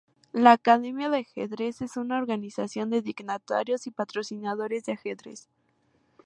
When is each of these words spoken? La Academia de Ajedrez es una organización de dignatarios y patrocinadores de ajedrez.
La 0.33 0.53
Academia 0.53 1.09
de 1.11 1.17
Ajedrez 1.19 1.83
es 1.83 1.95
una 1.95 2.17
organización 2.17 2.89
de 2.89 3.03
dignatarios 3.03 3.85
y 3.85 3.91
patrocinadores 3.91 4.83
de 4.85 4.93
ajedrez. 4.93 5.47